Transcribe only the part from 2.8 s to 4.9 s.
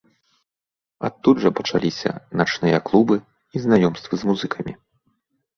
клубы і знаёмствы з музыкамі.